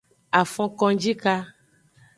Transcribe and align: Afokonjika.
Afokonjika. 0.39 1.33